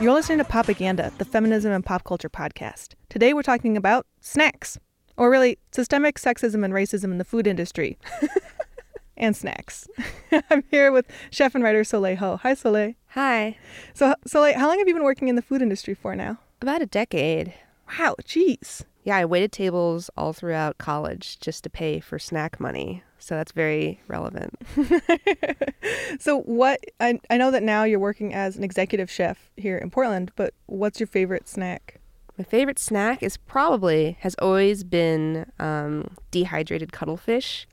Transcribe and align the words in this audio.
You're 0.00 0.12
listening 0.12 0.38
to 0.38 0.44
Popaganda, 0.44 1.16
the 1.18 1.24
feminism 1.24 1.72
and 1.72 1.84
pop 1.84 2.02
culture 2.04 2.28
podcast. 2.28 2.94
Today 3.08 3.32
we're 3.32 3.42
talking 3.42 3.76
about 3.76 4.06
snacks, 4.20 4.76
or 5.16 5.30
really 5.30 5.56
systemic 5.70 6.18
sexism 6.18 6.64
and 6.64 6.74
racism 6.74 7.04
in 7.04 7.18
the 7.18 7.24
food 7.24 7.46
industry. 7.46 7.96
and 9.16 9.36
snacks. 9.36 9.88
I'm 10.50 10.64
here 10.70 10.90
with 10.90 11.06
chef 11.30 11.54
and 11.54 11.62
writer 11.62 11.84
Soleil 11.84 12.16
Ho. 12.16 12.38
Hi, 12.38 12.54
Soleil. 12.54 12.94
Hi. 13.10 13.56
So, 13.94 14.14
Soleil, 14.26 14.58
how 14.58 14.66
long 14.68 14.78
have 14.78 14.88
you 14.88 14.94
been 14.94 15.04
working 15.04 15.28
in 15.28 15.36
the 15.36 15.42
food 15.42 15.62
industry 15.62 15.94
for 15.94 16.16
now? 16.16 16.38
About 16.60 16.82
a 16.82 16.86
decade. 16.86 17.54
Wow, 17.98 18.16
jeez. 18.22 18.82
Yeah, 19.04 19.18
I 19.18 19.24
waited 19.24 19.52
tables 19.52 20.10
all 20.16 20.32
throughout 20.32 20.78
college 20.78 21.38
just 21.38 21.62
to 21.64 21.70
pay 21.70 22.00
for 22.00 22.18
snack 22.18 22.58
money. 22.58 23.04
So 23.24 23.36
that's 23.36 23.52
very 23.52 24.02
relevant. 24.06 24.54
so, 26.20 26.40
what 26.42 26.78
I, 27.00 27.18
I 27.30 27.38
know 27.38 27.50
that 27.52 27.62
now 27.62 27.84
you're 27.84 27.98
working 27.98 28.34
as 28.34 28.58
an 28.58 28.62
executive 28.62 29.10
chef 29.10 29.50
here 29.56 29.78
in 29.78 29.88
Portland, 29.88 30.30
but 30.36 30.52
what's 30.66 31.00
your 31.00 31.06
favorite 31.06 31.48
snack? 31.48 32.00
My 32.36 32.44
favorite 32.44 32.78
snack 32.78 33.22
is 33.22 33.38
probably, 33.38 34.18
has 34.20 34.34
always 34.42 34.84
been 34.84 35.50
um, 35.58 36.10
dehydrated 36.32 36.92
cuttlefish. 36.92 37.66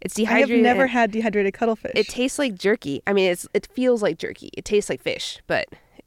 It's 0.00 0.14
dehydrated. 0.14 0.50
I 0.50 0.68
have 0.68 0.76
never 0.76 0.86
had 0.86 1.10
dehydrated 1.10 1.52
cuttlefish. 1.52 1.90
It 1.96 2.06
tastes 2.06 2.38
like 2.38 2.54
jerky. 2.54 3.02
I 3.08 3.12
mean, 3.12 3.32
it's 3.32 3.48
it 3.54 3.66
feels 3.66 4.04
like 4.04 4.18
jerky. 4.18 4.50
It 4.56 4.64
tastes 4.64 4.88
like 4.88 5.00
fish, 5.00 5.42
but 5.48 5.66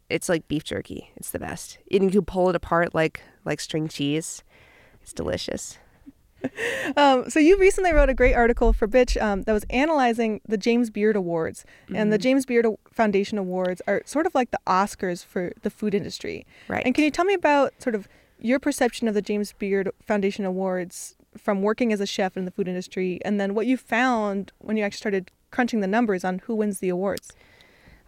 it's 0.10 0.30
like 0.30 0.48
beef 0.48 0.64
jerky. 0.64 1.12
It's 1.18 1.32
the 1.32 1.40
best. 1.40 1.80
And 1.92 2.06
you 2.06 2.10
can 2.10 2.24
pull 2.24 2.50
it 2.50 2.56
apart 2.56 2.96
like 2.96 3.24
like 3.44 3.60
string 3.60 3.90
cheese. 3.90 4.42
It's 5.02 5.12
delicious. 5.12 5.80
Um, 6.98 7.30
so 7.30 7.40
you 7.40 7.58
recently 7.58 7.94
wrote 7.94 8.10
a 8.10 8.14
great 8.14 8.34
article 8.34 8.74
for 8.74 8.88
Bitch 8.88 9.22
um, 9.22 9.44
that 9.44 9.54
was 9.54 9.66
analyzing 9.70 10.42
the 10.48 10.58
James 10.58 10.90
Beard 10.90 11.16
Awards, 11.16 11.66
mm-hmm. 11.86 11.96
and 11.96 12.12
the 12.12 12.18
mm-hmm. 12.18 12.24
James 12.24 12.46
Beard 12.46 12.66
Foundation 12.92 13.38
Awards 13.38 13.82
are 13.88 14.02
sort 14.06 14.26
of 14.26 14.36
like 14.36 14.52
the 14.52 14.60
Oscars 14.68 15.24
for 15.26 15.52
the 15.62 15.70
food 15.70 15.94
industry. 15.94 16.46
Right. 16.68 16.84
And 16.86 16.96
can 16.96 17.04
you 17.04 17.12
tell 17.12 17.26
me 17.26 17.34
about 17.34 17.74
sort 17.82 17.96
of 17.96 18.08
your 18.40 18.60
perception 18.60 19.08
of 19.08 19.14
the 19.14 19.22
James 19.22 19.54
Beard 19.54 19.90
Foundation 20.06 20.46
Awards 20.46 21.16
from 21.38 21.62
working 21.62 21.94
as 21.94 22.00
a 22.00 22.06
chef 22.06 22.38
in 22.38 22.46
the 22.46 22.52
food 22.52 22.68
industry, 22.68 23.20
and 23.24 23.40
then 23.40 23.54
what 23.54 23.68
you 23.68 23.78
found 23.78 24.52
when 24.60 24.78
you 24.78 24.84
actually 24.84 24.98
started 24.98 25.32
crunching 25.52 25.82
the 25.82 25.88
numbers 25.88 26.24
on 26.24 26.40
who 26.40 26.56
wins 26.56 26.80
the 26.80 26.90
awards? 26.90 27.32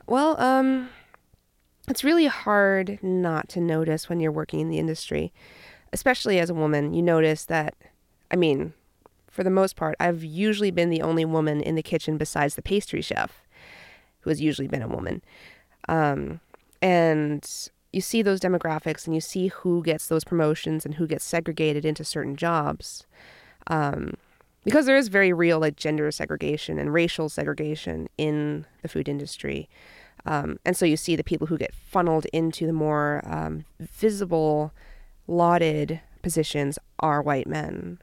Well, 0.08 0.39
um, 0.42 0.89
it's 1.88 2.03
really 2.03 2.27
hard 2.27 3.00
not 3.02 3.50
to 3.50 3.61
notice 3.61 4.09
when 4.09 4.20
you're 4.20 4.31
working 4.31 4.59
in 4.59 4.70
the 4.70 4.80
industry, 4.80 5.33
especially 5.94 6.39
as 6.39 6.50
a 6.50 6.53
woman. 6.53 6.94
You 6.94 7.02
notice 7.02 7.45
that 7.45 7.75
I 8.31 8.35
mean, 8.35 8.73
for 9.29 9.43
the 9.43 9.49
most 9.49 9.75
part, 9.75 9.95
I've 9.99 10.23
usually 10.23 10.71
been 10.71 10.89
the 10.89 11.01
only 11.01 11.25
woman 11.25 11.61
in 11.61 11.75
the 11.75 11.83
kitchen 11.83 12.17
besides 12.17 12.55
the 12.55 12.61
pastry 12.61 13.01
chef, 13.01 13.43
who 14.21 14.29
has 14.29 14.41
usually 14.41 14.67
been 14.67 14.81
a 14.81 14.87
woman. 14.87 15.21
Um, 15.87 16.39
and 16.81 17.47
you 17.91 18.02
see 18.02 18.21
those 18.21 18.39
demographics 18.39 19.05
and 19.05 19.13
you 19.13 19.21
see 19.21 19.47
who 19.47 19.83
gets 19.83 20.07
those 20.07 20.23
promotions 20.23 20.85
and 20.85 20.95
who 20.95 21.07
gets 21.07 21.25
segregated 21.25 21.85
into 21.85 22.03
certain 22.03 22.35
jobs. 22.35 23.05
Um, 23.67 24.15
because 24.63 24.85
there 24.85 24.97
is 24.97 25.07
very 25.07 25.33
real 25.33 25.59
like 25.59 25.75
gender 25.75 26.09
segregation 26.11 26.77
and 26.77 26.93
racial 26.93 27.29
segregation 27.29 28.07
in 28.17 28.65
the 28.81 28.87
food 28.87 29.09
industry. 29.09 29.69
Um, 30.25 30.59
and 30.65 30.77
so 30.77 30.85
you 30.85 30.97
see 30.97 31.15
the 31.15 31.23
people 31.23 31.47
who 31.47 31.57
get 31.57 31.73
funneled 31.73 32.25
into 32.31 32.67
the 32.67 32.73
more 32.73 33.21
um, 33.25 33.65
visible, 33.79 34.71
lauded 35.27 35.99
positions 36.21 36.77
are 36.99 37.21
white 37.21 37.47
men. 37.47 37.97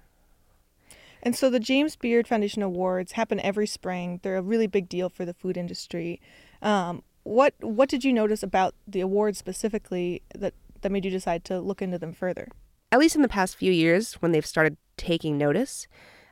And 1.22 1.34
so 1.34 1.50
the 1.50 1.60
James 1.60 1.96
Beard 1.96 2.28
Foundation 2.28 2.62
Awards 2.62 3.12
happen 3.12 3.40
every 3.40 3.66
spring. 3.66 4.20
They're 4.22 4.36
a 4.36 4.42
really 4.42 4.66
big 4.66 4.88
deal 4.88 5.08
for 5.08 5.24
the 5.24 5.34
food 5.34 5.56
industry. 5.56 6.20
Um, 6.62 7.02
what 7.24 7.54
what 7.60 7.88
did 7.88 8.04
you 8.04 8.12
notice 8.12 8.42
about 8.42 8.74
the 8.86 9.00
awards 9.00 9.38
specifically 9.38 10.22
that 10.34 10.54
that 10.80 10.92
made 10.92 11.04
you 11.04 11.10
decide 11.10 11.44
to 11.46 11.60
look 11.60 11.82
into 11.82 11.98
them 11.98 12.12
further? 12.12 12.48
At 12.90 12.98
least 12.98 13.16
in 13.16 13.22
the 13.22 13.28
past 13.28 13.56
few 13.56 13.72
years, 13.72 14.14
when 14.14 14.32
they've 14.32 14.46
started 14.46 14.76
taking 14.96 15.36
notice, 15.36 15.86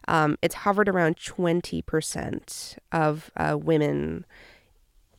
um, 0.08 0.38
it's 0.40 0.54
hovered 0.54 0.88
around 0.88 1.16
twenty 1.16 1.82
percent 1.82 2.76
of 2.92 3.30
uh, 3.36 3.58
women 3.60 4.24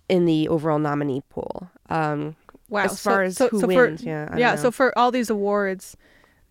in 0.09 0.25
the 0.25 0.47
overall 0.47 0.79
nominee 0.79 1.21
pool. 1.29 1.69
Um, 1.89 2.35
wow! 2.69 2.85
As 2.85 2.99
far 2.99 3.17
so, 3.17 3.21
as 3.21 3.37
so, 3.37 3.49
who 3.49 3.59
so 3.59 3.67
wins, 3.67 4.01
for, 4.01 4.07
yeah, 4.07 4.35
yeah. 4.37 4.55
So 4.55 4.71
for 4.71 4.97
all 4.97 5.11
these 5.11 5.29
awards, 5.29 5.95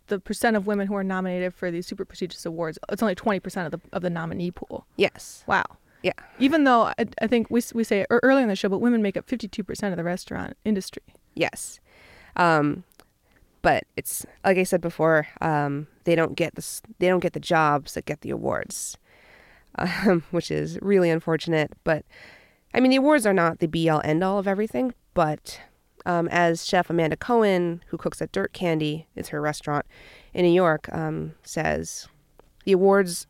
the 0.06 0.19
percent 0.19 0.56
of 0.56 0.67
women 0.67 0.87
who 0.87 0.94
are 0.94 1.05
nominated 1.05 1.55
for 1.55 1.71
these 1.71 1.87
super 1.87 2.05
prestigious 2.05 2.44
awards, 2.47 2.78
it's 2.91 3.03
only 3.03 3.15
20% 3.15 3.67
of 3.67 3.72
the 3.72 3.81
of 3.93 4.03
the 4.03 4.11
nominee 4.11 4.50
pool. 4.50 4.87
Yes. 4.97 5.44
Wow. 5.47 5.65
Yeah. 6.03 6.12
Even 6.39 6.65
though 6.65 6.93
I, 6.99 7.06
I 7.21 7.27
think 7.27 7.50
we, 7.50 7.61
we 7.75 7.84
say 7.84 8.06
earlier 8.11 8.43
in 8.43 8.49
the 8.49 8.56
show, 8.56 8.69
but 8.69 8.78
women 8.78 9.03
make 9.03 9.16
up 9.16 9.27
52% 9.27 9.91
of 9.91 9.97
the 9.97 10.05
restaurant 10.05 10.56
industry. 10.65 11.03
Yes. 11.34 11.81
Um, 12.37 12.84
but 13.62 13.84
it's 13.97 14.25
like 14.45 14.59
I 14.59 14.62
said 14.62 14.81
before, 14.81 15.27
um, 15.41 15.89
they 16.05 16.15
don't 16.15 16.37
get 16.37 16.55
this, 16.55 16.83
they 16.99 17.09
don't 17.09 17.21
get 17.21 17.33
the 17.33 17.41
jobs 17.41 17.95
that 17.95 18.05
get 18.05 18.21
the 18.21 18.31
awards, 18.31 18.97
um, 19.77 20.22
which 20.31 20.50
is 20.50 20.78
really 20.81 21.11
unfortunate. 21.11 21.72
But 21.83 22.05
I 22.72 22.81
mean, 22.81 22.91
the 22.91 22.99
awards 22.99 23.27
are 23.27 23.34
not 23.34 23.59
the 23.59 23.66
be 23.66 23.89
all 23.89 24.03
end 24.05 24.22
all 24.22 24.39
of 24.39 24.47
everything, 24.47 24.95
but 25.15 25.61
um, 26.06 26.28
as 26.28 26.65
chef 26.65 26.89
Amanda 26.89 27.17
Cohen, 27.17 27.83
who 27.89 27.99
cooks 27.99 28.22
at 28.22 28.33
Dirt 28.33 28.53
Candy, 28.53 29.06
it's 29.17 29.28
her 29.31 29.41
restaurant 29.41 29.84
in 30.33 30.44
New 30.44 30.53
York, 30.53 30.89
um, 30.93 31.34
says 31.43 32.09
the 32.65 32.72
awards, 32.72 33.27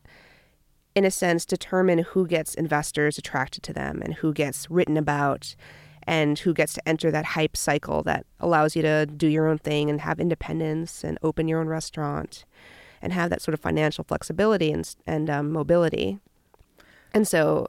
in 0.95 1.03
a 1.03 1.11
sense, 1.11 1.45
determine 1.45 1.99
who 1.99 2.27
gets 2.27 2.53
investors 2.53 3.17
attracted 3.17 3.63
to 3.63 3.73
them 3.73 4.01
and 4.01 4.15
who 4.15 4.31
gets 4.31 4.69
written 4.69 4.95
about 4.95 5.55
and 6.03 6.39
who 6.39 6.53
gets 6.53 6.73
to 6.73 6.87
enter 6.87 7.11
that 7.11 7.25
hype 7.25 7.57
cycle 7.57 8.03
that 8.03 8.25
allows 8.39 8.75
you 8.75 8.81
to 8.83 9.05
do 9.05 9.27
your 9.27 9.47
own 9.47 9.57
thing 9.57 9.89
and 9.89 10.01
have 10.01 10.19
independence 10.19 11.03
and 11.03 11.17
open 11.21 11.47
your 11.47 11.59
own 11.59 11.67
restaurant 11.67 12.45
and 13.01 13.11
have 13.11 13.29
that 13.29 13.41
sort 13.41 13.53
of 13.53 13.59
financial 13.59 14.03
flexibility 14.03 14.71
and, 14.71 14.95
and 15.05 15.29
um, 15.29 15.51
mobility. 15.51 16.19
And 17.13 17.27
so 17.27 17.67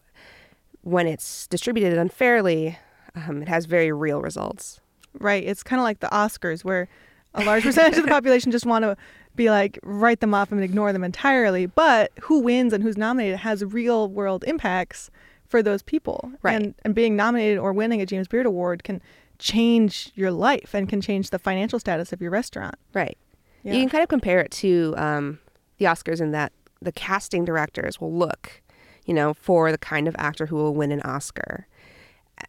when 0.83 1.07
it's 1.07 1.47
distributed 1.47 1.99
unfairly, 1.99 2.79
um, 3.15 3.43
it 3.43 3.49
has 3.49 3.65
very 3.67 3.91
real 3.91 4.21
results. 4.21 4.81
Right. 5.21 5.45
It's 5.45 5.62
kind 5.62 5.81
of 5.81 5.84
like 5.84 6.01
the 6.01 6.09
Oscars, 6.09 6.65
where 6.65 6.89
a 7.34 7.45
large 7.45 7.62
percentage 7.62 7.99
of 7.99 8.05
the 8.05 8.11
population 8.11 8.51
just 8.53 8.67
want 8.67 8.84
to 8.84 8.97
be 9.37 9.51
like 9.51 9.79
write 9.83 10.21
them 10.21 10.34
off 10.34 10.51
and 10.51 10.62
ignore 10.62 10.93
them 10.93 11.05
entirely. 11.05 11.67
But 11.67 12.12
who 12.23 12.41
wins 12.41 12.73
and 12.73 12.83
who's 12.83 12.97
nominated 12.97 13.39
has 13.39 13.65
real 13.65 14.09
world 14.09 14.45
impacts 14.47 15.11
for 15.47 15.62
those 15.62 15.83
people. 15.83 16.33
Right. 16.43 16.55
And 16.55 16.75
and 16.84 16.95
being 16.95 17.17
nominated 17.17 17.59
or 17.59 17.73
winning 17.73 18.01
a 18.01 18.06
James 18.06 18.29
Beard 18.29 18.47
Award 18.47 18.84
can 18.84 19.01
change 19.39 20.11
your 20.15 20.31
life 20.31 20.75
and 20.75 20.89
can 20.89 21.01
change 21.01 21.31
the 21.31 21.39
financial 21.39 21.79
status 21.79 22.12
of 22.12 22.21
your 22.21 22.31
restaurant. 22.31 22.75
Right. 22.93 23.17
Yeah. 23.62 23.75
You 23.75 23.81
can 23.81 23.89
kind 23.89 24.03
of 24.03 24.09
compare 24.09 24.41
it 24.41 24.50
to 24.53 24.95
um, 24.97 25.39
the 25.79 25.87
Oscars 25.87 26.21
in 26.21 26.33
that 26.33 26.53
the 26.81 26.93
casting 26.93 27.45
directors 27.45 28.00
will 28.00 28.12
look, 28.12 28.62
you 29.05 29.15
know, 29.15 29.35
for 29.35 29.73
the 29.73 29.79
kind 29.79 30.06
of 30.06 30.15
actor 30.19 30.47
who 30.47 30.56
will 30.56 30.75
win 30.75 30.93
an 30.93 31.00
Oscar. 31.03 31.67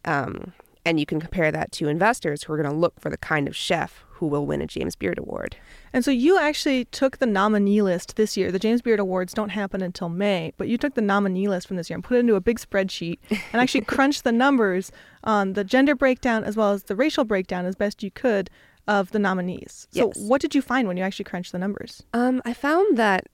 Um, 0.04 0.52
and 0.90 0.98
you 0.98 1.06
can 1.06 1.20
compare 1.20 1.52
that 1.52 1.70
to 1.70 1.86
investors 1.86 2.42
who 2.42 2.52
are 2.52 2.56
going 2.56 2.68
to 2.68 2.76
look 2.76 2.98
for 2.98 3.10
the 3.10 3.16
kind 3.16 3.46
of 3.46 3.54
chef 3.54 4.04
who 4.08 4.26
will 4.26 4.44
win 4.44 4.60
a 4.60 4.66
James 4.66 4.96
Beard 4.96 5.18
Award. 5.18 5.54
And 5.92 6.04
so 6.04 6.10
you 6.10 6.36
actually 6.36 6.86
took 6.86 7.18
the 7.18 7.26
nominee 7.26 7.80
list 7.80 8.16
this 8.16 8.36
year. 8.36 8.50
The 8.50 8.58
James 8.58 8.82
Beard 8.82 8.98
Awards 8.98 9.32
don't 9.32 9.50
happen 9.50 9.82
until 9.82 10.08
May, 10.08 10.52
but 10.58 10.66
you 10.66 10.76
took 10.76 10.94
the 10.94 11.00
nominee 11.00 11.46
list 11.46 11.68
from 11.68 11.76
this 11.76 11.88
year 11.88 11.94
and 11.94 12.02
put 12.02 12.16
it 12.16 12.20
into 12.20 12.34
a 12.34 12.40
big 12.40 12.58
spreadsheet 12.58 13.20
and 13.30 13.62
actually 13.62 13.80
crunched 13.86 14.24
the 14.24 14.32
numbers 14.32 14.90
on 15.22 15.52
the 15.52 15.62
gender 15.62 15.94
breakdown 15.94 16.42
as 16.42 16.56
well 16.56 16.72
as 16.72 16.82
the 16.82 16.96
racial 16.96 17.24
breakdown 17.24 17.66
as 17.66 17.76
best 17.76 18.02
you 18.02 18.10
could 18.10 18.50
of 18.88 19.12
the 19.12 19.20
nominees. 19.20 19.86
So 19.92 20.08
yes. 20.08 20.18
what 20.18 20.40
did 20.40 20.56
you 20.56 20.60
find 20.60 20.88
when 20.88 20.96
you 20.96 21.04
actually 21.04 21.26
crunched 21.26 21.52
the 21.52 21.58
numbers? 21.60 22.02
Um, 22.12 22.42
I 22.44 22.52
found 22.52 22.98
that 22.98 23.28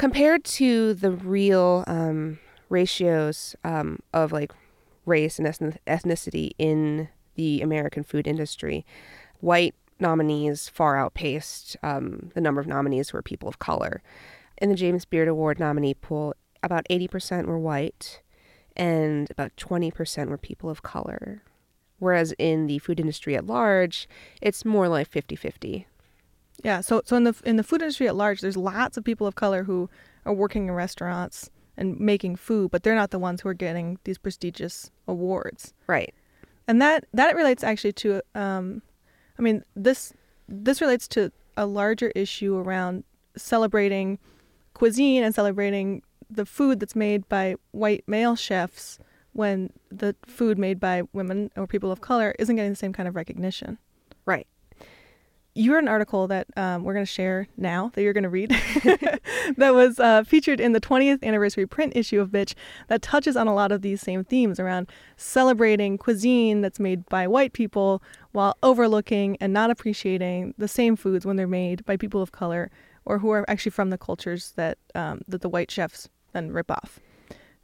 compared 0.00 0.42
to 0.44 0.92
the 0.92 1.12
real 1.12 1.84
um, 1.86 2.40
ratios 2.68 3.54
um, 3.62 4.00
of 4.12 4.32
like 4.32 4.50
race 5.06 5.38
and 5.38 5.48
ethnicity 5.86 6.50
in 6.58 7.08
the 7.36 7.62
American 7.62 8.02
food 8.02 8.26
industry. 8.26 8.84
White 9.40 9.74
nominees 9.98 10.68
far 10.68 10.98
outpaced 10.98 11.76
um, 11.82 12.30
the 12.34 12.40
number 12.40 12.60
of 12.60 12.66
nominees 12.66 13.10
who 13.10 13.18
were 13.18 13.22
people 13.22 13.48
of 13.48 13.58
color. 13.58 14.02
In 14.58 14.68
the 14.68 14.74
James 14.74 15.04
Beard 15.04 15.28
Award 15.28 15.58
nominee 15.58 15.94
pool, 15.94 16.34
about 16.62 16.86
80% 16.90 17.46
were 17.46 17.58
white 17.58 18.20
and 18.76 19.30
about 19.30 19.56
20% 19.56 20.28
were 20.28 20.38
people 20.38 20.68
of 20.68 20.82
color. 20.82 21.42
Whereas 21.98 22.34
in 22.38 22.66
the 22.66 22.78
food 22.78 23.00
industry 23.00 23.36
at 23.36 23.46
large, 23.46 24.08
it's 24.42 24.64
more 24.64 24.88
like 24.88 25.08
50 25.08 25.36
50. 25.36 25.86
Yeah, 26.62 26.80
so 26.80 27.02
so 27.04 27.16
in 27.16 27.24
the 27.24 27.34
in 27.44 27.56
the 27.56 27.62
food 27.62 27.82
industry 27.82 28.08
at 28.08 28.16
large, 28.16 28.40
there's 28.40 28.56
lots 28.56 28.96
of 28.96 29.04
people 29.04 29.26
of 29.26 29.34
color 29.34 29.64
who 29.64 29.90
are 30.24 30.32
working 30.32 30.66
in 30.66 30.72
restaurants 30.72 31.50
and 31.76 31.98
making 32.00 32.36
food, 32.36 32.70
but 32.70 32.82
they're 32.82 32.94
not 32.94 33.10
the 33.10 33.18
ones 33.18 33.40
who 33.40 33.48
are 33.48 33.54
getting 33.54 33.98
these 34.04 34.18
prestigious 34.18 34.90
awards. 35.06 35.74
Right. 35.86 36.14
And 36.68 36.80
that 36.82 37.06
that 37.12 37.36
relates 37.36 37.62
actually 37.62 37.92
to 37.94 38.22
um, 38.34 38.82
I 39.38 39.42
mean 39.42 39.64
this 39.74 40.12
this 40.48 40.80
relates 40.80 41.06
to 41.08 41.32
a 41.56 41.66
larger 41.66 42.12
issue 42.14 42.56
around 42.56 43.04
celebrating 43.36 44.18
cuisine 44.74 45.22
and 45.22 45.34
celebrating 45.34 46.02
the 46.28 46.46
food 46.46 46.80
that's 46.80 46.96
made 46.96 47.28
by 47.28 47.54
white 47.70 48.04
male 48.06 48.36
chefs 48.36 48.98
when 49.32 49.70
the 49.90 50.16
food 50.26 50.58
made 50.58 50.80
by 50.80 51.02
women 51.12 51.50
or 51.56 51.66
people 51.66 51.92
of 51.92 52.00
color 52.00 52.34
isn't 52.38 52.56
getting 52.56 52.72
the 52.72 52.76
same 52.76 52.92
kind 52.92 53.08
of 53.08 53.14
recognition. 53.14 53.78
Right. 54.24 54.46
You 55.56 55.72
wrote 55.72 55.84
an 55.84 55.88
article 55.88 56.26
that 56.26 56.46
um, 56.58 56.84
we're 56.84 56.92
going 56.92 57.06
to 57.06 57.10
share 57.10 57.48
now 57.56 57.90
that 57.94 58.02
you're 58.02 58.12
going 58.12 58.24
to 58.24 58.28
read 58.28 58.50
that 59.56 59.72
was 59.72 59.98
uh, 59.98 60.22
featured 60.22 60.60
in 60.60 60.72
the 60.72 60.82
20th 60.82 61.22
anniversary 61.22 61.66
print 61.66 61.94
issue 61.96 62.20
of 62.20 62.28
Bitch 62.28 62.52
that 62.88 63.00
touches 63.00 63.38
on 63.38 63.46
a 63.46 63.54
lot 63.54 63.72
of 63.72 63.80
these 63.80 64.02
same 64.02 64.22
themes 64.22 64.60
around 64.60 64.86
celebrating 65.16 65.96
cuisine 65.96 66.60
that's 66.60 66.78
made 66.78 67.06
by 67.06 67.26
white 67.26 67.54
people 67.54 68.02
while 68.32 68.54
overlooking 68.62 69.38
and 69.40 69.54
not 69.54 69.70
appreciating 69.70 70.52
the 70.58 70.68
same 70.68 70.94
foods 70.94 71.24
when 71.24 71.36
they're 71.36 71.46
made 71.46 71.86
by 71.86 71.96
people 71.96 72.20
of 72.20 72.32
color 72.32 72.70
or 73.06 73.20
who 73.20 73.30
are 73.30 73.48
actually 73.48 73.70
from 73.70 73.88
the 73.88 73.96
cultures 73.96 74.52
that 74.56 74.76
um, 74.94 75.22
that 75.26 75.40
the 75.40 75.48
white 75.48 75.70
chefs 75.70 76.10
then 76.34 76.52
rip 76.52 76.70
off. 76.70 77.00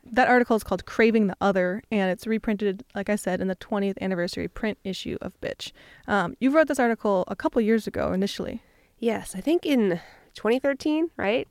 That 0.05 0.29
article 0.29 0.57
is 0.57 0.65
called 0.65 0.85
Craving 0.85 1.29
the 1.29 1.37
Other, 1.41 1.83
and 1.91 2.11
it's 2.11 2.27
reprinted, 2.27 2.85
like 2.95 3.09
I 3.09 3.17
said, 3.17 3.41
in 3.41 3.49
the 3.49 3.57
20th 3.57 3.99
anniversary 4.01 4.49
print 4.49 4.79
issue 4.83 5.17
of 5.21 5.41
Bitch. 5.41 5.73
Um, 6.09 6.35
you 6.41 6.51
wrote 6.51 6.69
this 6.69 6.81
article 6.81 7.25
a 7.29 7.37
couple 7.37 7.61
years 7.61 7.87
ago 7.87 8.13
initially. 8.13 8.63
Yes, 8.99 9.35
I 9.37 9.41
think 9.41 9.65
in 9.65 10.01
2013, 10.35 11.11
right? 11.17 11.47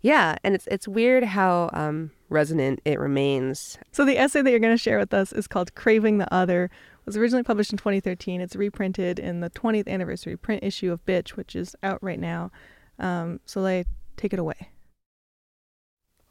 Yeah, 0.00 0.36
and 0.42 0.54
it's 0.54 0.66
it's 0.66 0.88
weird 0.88 1.22
how 1.22 1.70
um, 1.72 2.10
resonant 2.28 2.80
it 2.84 2.98
remains. 2.98 3.78
So 3.92 4.04
the 4.04 4.18
essay 4.18 4.42
that 4.42 4.50
you're 4.50 4.58
going 4.58 4.74
to 4.74 4.82
share 4.82 4.98
with 4.98 5.14
us 5.14 5.32
is 5.32 5.46
called 5.46 5.74
"Craving 5.76 6.18
the 6.18 6.32
Other." 6.34 6.64
It 6.64 7.06
was 7.06 7.16
originally 7.16 7.44
published 7.44 7.72
in 7.72 7.78
2013. 7.78 8.40
It's 8.40 8.56
reprinted 8.56 9.18
in 9.18 9.40
the 9.40 9.50
20th 9.50 9.88
anniversary 9.88 10.36
print 10.36 10.62
issue 10.64 10.92
of 10.92 11.04
Bitch, 11.04 11.30
which 11.30 11.54
is 11.54 11.74
out 11.82 12.02
right 12.02 12.18
now. 12.18 12.50
Um, 12.98 13.40
Soleil, 13.44 13.84
take 14.16 14.32
it 14.32 14.38
away. 14.38 14.70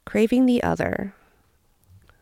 Craving 0.04 0.46
the 0.46 0.62
other. 0.62 1.14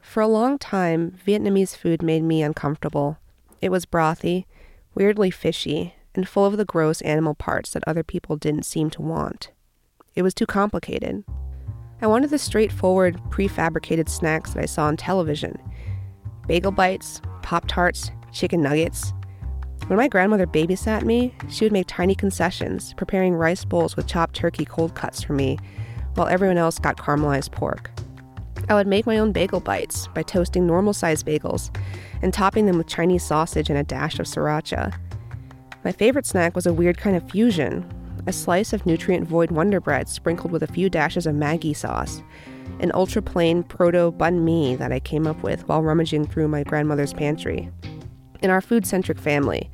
For 0.00 0.20
a 0.20 0.29
long 0.29 0.58
time, 0.58 1.17
Vietnamese 1.25 1.76
food 1.76 2.02
made 2.02 2.23
me 2.23 2.43
uncomfortable. 2.43 3.19
It 3.61 3.70
was 3.70 3.87
brothy, 3.87 4.47
weirdly 4.94 5.31
fishy, 5.31 5.94
and 6.14 6.29
full 6.29 6.47
of 6.47 6.56
the 6.56 6.64
gross 6.64 7.00
animal 7.02 7.35
parts 7.35 7.70
that 7.70 7.85
other 7.87 8.02
people 8.02 8.37
didn't 8.37 8.64
seem 8.64 8.91
to 8.91 9.02
want. 9.02 9.50
It 10.17 10.23
was 10.23 10.35
too 10.35 10.47
complicated. 10.47 11.25
I 12.02 12.06
wanted 12.06 12.31
the 12.31 12.38
straightforward, 12.38 13.20
prefabricated 13.31 14.08
snacks 14.08 14.55
that 14.55 14.62
I 14.62 14.67
saw 14.67 14.87
on 14.87 14.97
television 14.97 15.56
bagel 16.46 16.73
bites, 16.73 17.20
Pop 17.43 17.69
Tarts, 17.69 18.11
chicken 18.32 18.61
nuggets. 18.61 19.12
When 19.87 19.96
my 19.96 20.08
grandmother 20.08 20.46
babysat 20.46 21.05
me, 21.05 21.32
she 21.49 21.64
would 21.64 21.73
make 21.73 21.87
tiny 21.87 22.17
concessions, 22.17 22.93
preparing 22.94 23.35
rice 23.35 23.64
bowls 23.64 23.94
with 23.94 24.08
chopped 24.08 24.35
turkey 24.35 24.64
cold 24.64 24.96
cuts 24.96 25.23
for 25.23 25.32
me, 25.32 25.58
while 26.14 26.26
everyone 26.26 26.58
else 26.58 26.81
got 26.81 26.96
caramelized 26.96 27.53
pork. 27.53 27.91
I 28.70 28.75
would 28.75 28.87
make 28.87 29.05
my 29.05 29.19
own 29.19 29.32
bagel 29.32 29.58
bites 29.58 30.06
by 30.14 30.22
toasting 30.22 30.64
normal 30.64 30.93
sized 30.93 31.26
bagels 31.26 31.76
and 32.22 32.32
topping 32.32 32.67
them 32.67 32.78
with 32.78 32.87
Chinese 32.87 33.25
sausage 33.25 33.69
and 33.69 33.76
a 33.76 33.82
dash 33.82 34.20
of 34.20 34.26
sriracha. 34.26 34.94
My 35.84 35.90
favorite 35.90 36.25
snack 36.25 36.55
was 36.55 36.67
a 36.67 36.72
weird 36.72 36.96
kind 36.96 37.17
of 37.17 37.28
fusion 37.28 37.84
a 38.26 38.32
slice 38.32 38.72
of 38.72 38.84
nutrient 38.87 39.26
void 39.26 39.50
Wonder 39.50 39.81
Bread 39.81 40.08
sprinkled 40.08 40.52
with 40.52 40.62
a 40.62 40.72
few 40.72 40.90
dashes 40.90 41.26
of 41.26 41.34
Maggi 41.34 41.75
sauce, 41.75 42.22
an 42.78 42.93
ultra 42.94 43.22
plain 43.22 43.62
proto 43.62 44.12
banh 44.12 44.43
mi 44.43 44.76
that 44.76 44.93
I 44.93 45.00
came 45.00 45.26
up 45.26 45.43
with 45.43 45.67
while 45.67 45.82
rummaging 45.82 46.26
through 46.26 46.49
my 46.49 46.62
grandmother's 46.62 47.14
pantry. 47.14 47.70
In 48.43 48.50
our 48.50 48.61
food 48.61 48.87
centric 48.87 49.19
family, 49.19 49.70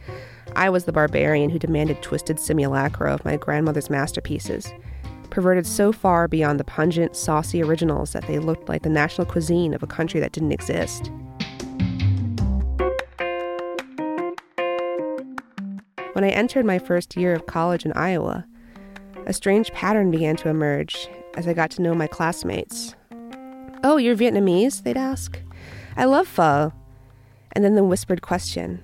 I 0.54 0.70
was 0.70 0.84
the 0.84 0.93
barbarian 0.93 1.50
who 1.50 1.58
demanded 1.58 2.00
twisted 2.02 2.38
simulacra 2.38 3.12
of 3.12 3.25
my 3.25 3.37
grandmother's 3.37 3.90
masterpieces, 3.90 4.72
perverted 5.37 5.67
so 5.67 5.93
far 5.93 6.27
beyond 6.27 6.59
the 6.59 6.65
pungent, 6.65 7.15
saucy 7.15 7.62
originals 7.62 8.15
that 8.15 8.27
they 8.27 8.38
looked 8.38 8.71
like 8.71 8.81
the 8.81 8.88
national 8.88 9.27
cuisine 9.27 9.75
of 9.75 9.83
a 9.83 9.87
country 9.87 10.19
that 10.19 10.33
didn't 10.33 10.50
exist. 10.50 11.11
When 16.15 16.25
I 16.25 16.31
entered 16.31 16.65
my 16.65 16.79
first 16.79 17.19
year 17.19 17.35
of 17.35 17.44
college 17.44 17.85
in 17.85 17.93
Iowa, 17.93 18.47
a 19.27 19.35
strange 19.35 19.71
pattern 19.73 20.11
began 20.11 20.37
to 20.37 20.49
emerge 20.49 21.06
as 21.35 21.47
I 21.47 21.53
got 21.53 21.71
to 21.73 21.82
know 21.82 21.94
my 21.94 22.06
classmates. 22.06 22.94
Oh, 23.85 23.99
you're 23.99 24.17
Vietnamese? 24.17 24.85
They'd 24.85 24.97
ask. 24.97 25.39
I 25.99 26.06
love 26.06 26.27
pho. 26.27 26.73
And 27.53 27.62
then 27.62 27.75
the 27.75 27.85
whispered 27.85 28.23
question 28.23 28.82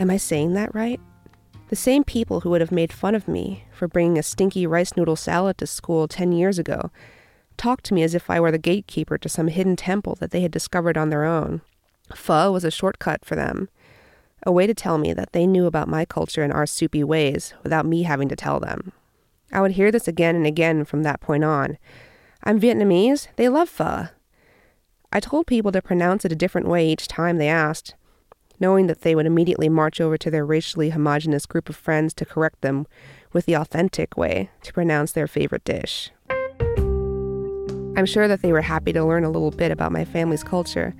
Am 0.00 0.10
I 0.10 0.16
saying 0.16 0.54
that 0.54 0.74
right? 0.74 0.98
The 1.72 1.76
same 1.76 2.04
people 2.04 2.40
who 2.40 2.50
would 2.50 2.60
have 2.60 2.70
made 2.70 2.92
fun 2.92 3.14
of 3.14 3.26
me 3.26 3.64
for 3.72 3.88
bringing 3.88 4.18
a 4.18 4.22
stinky 4.22 4.66
rice 4.66 4.94
noodle 4.94 5.16
salad 5.16 5.56
to 5.56 5.66
school 5.66 6.06
10 6.06 6.30
years 6.30 6.58
ago 6.58 6.90
talked 7.56 7.84
to 7.84 7.94
me 7.94 8.02
as 8.02 8.14
if 8.14 8.28
I 8.28 8.40
were 8.40 8.50
the 8.50 8.58
gatekeeper 8.58 9.16
to 9.16 9.28
some 9.30 9.48
hidden 9.48 9.74
temple 9.74 10.14
that 10.16 10.32
they 10.32 10.42
had 10.42 10.50
discovered 10.50 10.98
on 10.98 11.08
their 11.08 11.24
own. 11.24 11.62
Pho 12.14 12.52
was 12.52 12.64
a 12.64 12.70
shortcut 12.70 13.24
for 13.24 13.36
them 13.36 13.70
a 14.44 14.52
way 14.52 14.66
to 14.66 14.74
tell 14.74 14.98
me 14.98 15.14
that 15.14 15.32
they 15.32 15.46
knew 15.46 15.64
about 15.64 15.88
my 15.88 16.04
culture 16.04 16.42
and 16.42 16.52
our 16.52 16.66
soupy 16.66 17.02
ways 17.02 17.54
without 17.62 17.86
me 17.86 18.02
having 18.02 18.28
to 18.28 18.36
tell 18.36 18.60
them. 18.60 18.92
I 19.50 19.62
would 19.62 19.70
hear 19.70 19.90
this 19.90 20.06
again 20.06 20.36
and 20.36 20.46
again 20.46 20.84
from 20.84 21.04
that 21.04 21.22
point 21.22 21.42
on. 21.42 21.78
I'm 22.44 22.60
Vietnamese, 22.60 23.28
they 23.36 23.48
love 23.48 23.70
pho. 23.70 24.08
I 25.10 25.20
told 25.20 25.46
people 25.46 25.72
to 25.72 25.80
pronounce 25.80 26.26
it 26.26 26.32
a 26.32 26.36
different 26.36 26.68
way 26.68 26.86
each 26.86 27.08
time 27.08 27.38
they 27.38 27.48
asked, 27.48 27.94
knowing 28.62 28.86
that 28.86 29.00
they 29.00 29.16
would 29.16 29.26
immediately 29.26 29.68
march 29.68 30.00
over 30.00 30.16
to 30.16 30.30
their 30.30 30.46
racially 30.46 30.90
homogenous 30.90 31.46
group 31.46 31.68
of 31.68 31.74
friends 31.74 32.14
to 32.14 32.24
correct 32.24 32.60
them 32.60 32.86
with 33.32 33.44
the 33.44 33.54
authentic 33.54 34.16
way 34.16 34.48
to 34.62 34.72
pronounce 34.72 35.10
their 35.10 35.26
favorite 35.26 35.64
dish. 35.64 36.10
I'm 37.96 38.06
sure 38.06 38.28
that 38.28 38.40
they 38.40 38.52
were 38.52 38.62
happy 38.62 38.92
to 38.92 39.04
learn 39.04 39.24
a 39.24 39.30
little 39.30 39.50
bit 39.50 39.72
about 39.72 39.90
my 39.90 40.04
family's 40.04 40.44
culture, 40.44 40.94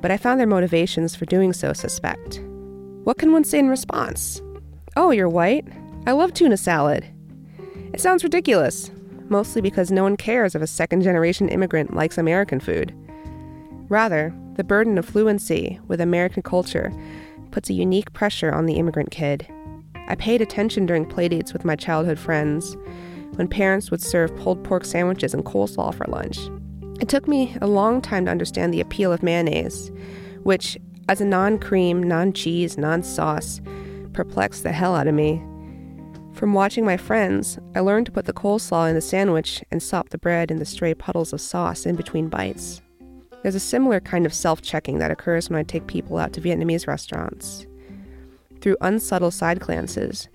but 0.00 0.12
I 0.12 0.16
found 0.16 0.38
their 0.38 0.46
motivations 0.46 1.16
for 1.16 1.26
doing 1.26 1.52
so 1.52 1.72
suspect. 1.72 2.40
What 3.02 3.18
can 3.18 3.32
one 3.32 3.42
say 3.42 3.58
in 3.58 3.68
response? 3.68 4.40
Oh, 4.96 5.10
you're 5.10 5.28
white? 5.28 5.66
I 6.06 6.12
love 6.12 6.32
tuna 6.32 6.56
salad. 6.56 7.04
It 7.92 8.00
sounds 8.00 8.22
ridiculous, 8.22 8.92
mostly 9.28 9.60
because 9.60 9.90
no 9.90 10.04
one 10.04 10.16
cares 10.16 10.54
if 10.54 10.62
a 10.62 10.66
second 10.68 11.02
generation 11.02 11.48
immigrant 11.48 11.94
likes 11.94 12.18
American 12.18 12.60
food. 12.60 12.94
Rather, 13.88 14.34
the 14.54 14.64
burden 14.64 14.98
of 14.98 15.06
fluency 15.06 15.80
with 15.86 16.00
American 16.00 16.42
culture 16.42 16.92
puts 17.50 17.70
a 17.70 17.74
unique 17.74 18.12
pressure 18.12 18.52
on 18.52 18.66
the 18.66 18.74
immigrant 18.74 19.10
kid. 19.10 19.46
I 20.08 20.14
paid 20.14 20.42
attention 20.42 20.86
during 20.86 21.06
playdates 21.06 21.52
with 21.52 21.64
my 21.64 21.76
childhood 21.76 22.18
friends 22.18 22.76
when 23.34 23.48
parents 23.48 23.90
would 23.90 24.02
serve 24.02 24.34
pulled 24.36 24.64
pork 24.64 24.84
sandwiches 24.84 25.32
and 25.32 25.44
coleslaw 25.44 25.94
for 25.94 26.06
lunch. 26.06 26.38
It 27.00 27.08
took 27.08 27.28
me 27.28 27.56
a 27.60 27.66
long 27.66 28.02
time 28.02 28.24
to 28.24 28.30
understand 28.30 28.74
the 28.74 28.80
appeal 28.80 29.12
of 29.12 29.22
mayonnaise, 29.22 29.90
which, 30.42 30.76
as 31.08 31.20
a 31.20 31.24
non 31.24 31.58
cream, 31.58 32.02
non 32.02 32.32
cheese, 32.32 32.76
non 32.76 33.02
sauce, 33.02 33.60
perplexed 34.12 34.64
the 34.64 34.72
hell 34.72 34.96
out 34.96 35.06
of 35.06 35.14
me. 35.14 35.42
From 36.32 36.54
watching 36.54 36.84
my 36.84 36.96
friends, 36.96 37.58
I 37.74 37.80
learned 37.80 38.06
to 38.06 38.12
put 38.12 38.24
the 38.24 38.32
coleslaw 38.32 38.88
in 38.88 38.94
the 38.94 39.00
sandwich 39.00 39.62
and 39.70 39.82
sop 39.82 40.10
the 40.10 40.18
bread 40.18 40.50
in 40.50 40.58
the 40.58 40.64
stray 40.64 40.94
puddles 40.94 41.32
of 41.32 41.40
sauce 41.40 41.86
in 41.86 41.96
between 41.96 42.28
bites. 42.28 42.80
There's 43.42 43.54
a 43.54 43.60
similar 43.60 44.00
kind 44.00 44.26
of 44.26 44.34
self 44.34 44.62
checking 44.62 44.98
that 44.98 45.10
occurs 45.10 45.48
when 45.48 45.58
I 45.58 45.62
take 45.62 45.86
people 45.86 46.18
out 46.18 46.32
to 46.34 46.40
Vietnamese 46.40 46.86
restaurants. 46.86 47.66
Through 48.60 48.76
unsubtle 48.80 49.30
side 49.30 49.60
glances, 49.60 50.28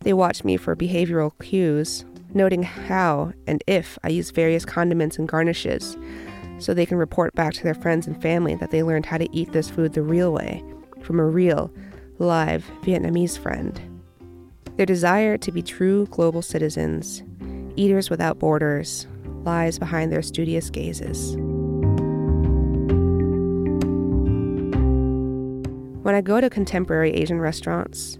they 0.00 0.12
watch 0.12 0.44
me 0.44 0.56
for 0.56 0.76
behavioral 0.76 1.32
cues, 1.40 2.04
noting 2.34 2.62
how 2.62 3.32
and 3.46 3.62
if 3.66 3.98
I 4.04 4.08
use 4.08 4.30
various 4.30 4.64
condiments 4.64 5.18
and 5.18 5.28
garnishes 5.28 5.96
so 6.58 6.74
they 6.74 6.86
can 6.86 6.98
report 6.98 7.34
back 7.34 7.54
to 7.54 7.62
their 7.62 7.74
friends 7.74 8.06
and 8.06 8.20
family 8.20 8.54
that 8.56 8.70
they 8.70 8.82
learned 8.82 9.06
how 9.06 9.16
to 9.16 9.34
eat 9.34 9.52
this 9.52 9.70
food 9.70 9.94
the 9.94 10.02
real 10.02 10.32
way 10.32 10.62
from 11.02 11.18
a 11.18 11.24
real, 11.24 11.72
live 12.18 12.70
Vietnamese 12.82 13.38
friend. 13.38 13.80
Their 14.76 14.86
desire 14.86 15.38
to 15.38 15.52
be 15.52 15.62
true 15.62 16.06
global 16.06 16.42
citizens, 16.42 17.22
eaters 17.76 18.10
without 18.10 18.38
borders, 18.38 19.06
lies 19.44 19.78
behind 19.78 20.12
their 20.12 20.22
studious 20.22 20.68
gazes. 20.68 21.36
When 26.02 26.14
I 26.14 26.22
go 26.22 26.40
to 26.40 26.48
contemporary 26.48 27.12
Asian 27.12 27.42
restaurants, 27.42 28.18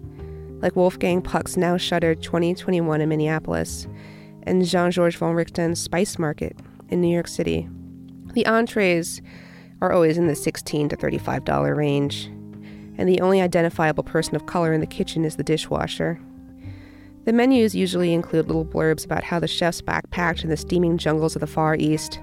like 0.61 0.77
Wolfgang 0.77 1.23
Puck's 1.23 1.57
now 1.57 1.79
shuttered 1.79 2.23
2021 2.23 3.01
in 3.01 3.09
Minneapolis 3.09 3.89
and 4.43 4.67
Jean 4.67 4.91
Georges 4.91 5.19
Vongerichten's 5.19 5.81
Spice 5.81 6.19
Market 6.19 6.59
in 6.91 7.01
New 7.01 7.09
York 7.09 7.27
City, 7.27 7.71
the 8.35 8.45
entrees 8.45 9.23
are 9.81 9.93
always 9.93 10.19
in 10.19 10.27
the 10.27 10.35
16 10.35 10.91
to 10.91 10.97
$35 10.99 11.75
range, 11.75 12.27
and 12.99 13.09
the 13.09 13.23
only 13.23 13.41
identifiable 13.41 14.05
person 14.05 14.37
of 14.37 14.45
color 14.45 14.75
in 14.75 14.83
the 14.83 14.87
kitchen 14.87 15.25
is 15.25 15.37
the 15.37 15.43
dishwasher. 15.43 16.21
The 17.25 17.33
menus 17.33 17.75
usually 17.75 18.13
include 18.13 18.47
little 18.47 18.67
blurbs 18.67 19.07
about 19.07 19.25
how 19.25 19.41
the 19.41 19.49
chefs 19.49 19.81
backpacked 19.81 20.45
in 20.45 20.51
the 20.51 20.57
steaming 20.59 20.99
jungles 20.99 21.35
of 21.35 21.41
the 21.41 21.47
Far 21.47 21.77
East, 21.77 22.21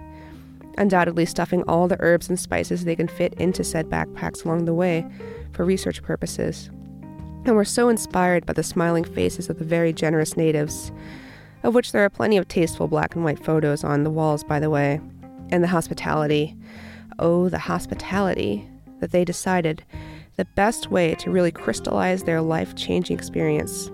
undoubtedly 0.77 1.25
stuffing 1.25 1.63
all 1.63 1.87
the 1.87 1.99
herbs 1.99 2.29
and 2.29 2.39
spices 2.39 2.85
they 2.85 2.95
can 2.95 3.07
fit 3.07 3.33
into 3.39 3.63
said 3.63 3.87
backpacks 3.87 4.45
along 4.45 4.65
the 4.65 4.73
way 4.75 5.03
for 5.57 5.65
research 5.65 6.01
purposes. 6.01 6.69
And 7.43 7.55
we're 7.55 7.65
so 7.65 7.89
inspired 7.89 8.45
by 8.45 8.53
the 8.53 8.63
smiling 8.63 9.03
faces 9.03 9.49
of 9.49 9.59
the 9.59 9.65
very 9.65 9.91
generous 9.91 10.37
natives, 10.37 10.93
of 11.63 11.75
which 11.75 11.91
there 11.91 12.05
are 12.05 12.09
plenty 12.09 12.37
of 12.37 12.47
tasteful 12.47 12.87
black 12.87 13.15
and 13.15 13.25
white 13.25 13.43
photos 13.43 13.83
on 13.83 14.03
the 14.03 14.09
walls, 14.09 14.43
by 14.43 14.59
the 14.59 14.69
way 14.69 15.01
and 15.49 15.63
the 15.63 15.67
hospitality. 15.67 16.55
Oh, 17.19 17.49
the 17.49 17.59
hospitality. 17.59 18.67
that 18.99 19.11
they 19.11 19.23
decided 19.23 19.83
the 20.37 20.45
best 20.55 20.89
way 20.89 21.13
to 21.15 21.29
really 21.29 21.51
crystallize 21.51 22.23
their 22.23 22.41
life 22.41 22.75
changing 22.75 23.15
experience 23.15 23.91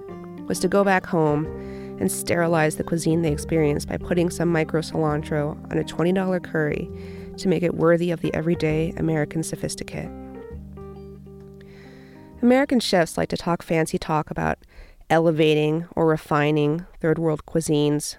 was 0.48 0.60
to 0.60 0.70
go 0.70 0.82
back 0.86 1.06
home 1.06 1.46
and 2.00 2.10
sterilize 2.10 2.78
the 2.78 2.86
cuisine 2.86 3.22
they 3.22 3.34
experienced 3.34 3.90
by 3.90 3.98
putting 3.98 4.30
some 4.30 4.50
micro 4.50 4.80
cilantro 4.80 5.62
on 5.70 5.78
a 5.78 5.84
$20 5.84 6.42
curry 6.42 6.90
to 7.38 7.50
make 7.50 7.64
it 7.64 7.76
worthy 7.76 8.12
of 8.12 8.22
the 8.22 8.34
everyday 8.34 8.94
American 8.96 9.44
sophisticate. 9.44 10.10
American 12.44 12.82
chefs 12.82 13.18
like 13.18 13.30
to 13.30 13.38
talk 13.38 13.64
fancy 13.64 13.98
talk 13.98 14.30
about 14.30 14.60
elevating 15.10 15.88
or 15.96 16.06
refining 16.06 16.86
third 17.00 17.18
world 17.18 17.46
cuisines, 17.46 18.18